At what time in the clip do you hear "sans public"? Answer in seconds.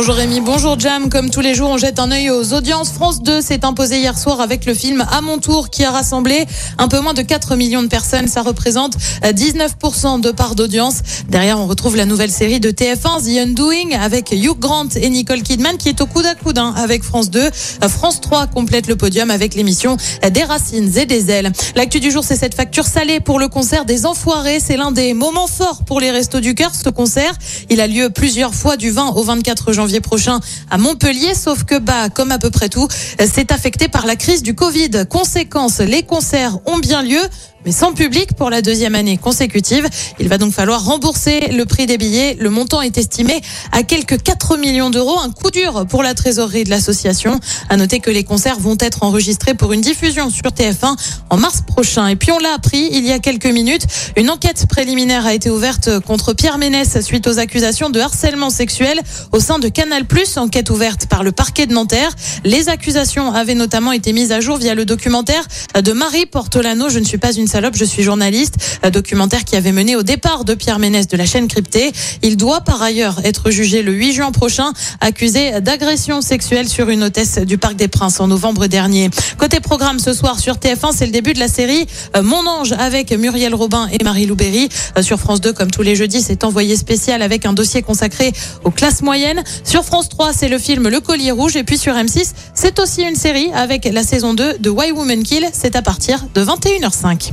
37.72-38.34